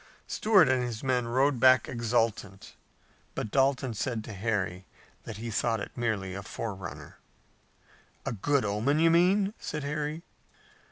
Stuart 0.25 0.67
and 0.67 0.81
his 0.81 1.03
men 1.03 1.27
rode 1.27 1.59
back 1.59 1.87
exultant, 1.87 2.73
but 3.35 3.51
Dalton 3.51 3.93
said 3.93 4.23
to 4.23 4.33
Harry 4.33 4.87
that 5.25 5.37
he 5.37 5.51
thought 5.51 5.79
it 5.79 5.91
merely 5.95 6.33
a 6.33 6.41
forerunner. 6.41 7.19
"A 8.25 8.31
good 8.31 8.65
omen, 8.65 8.97
you 8.97 9.11
mean?" 9.11 9.53
said 9.59 9.83
Harry. 9.83 10.23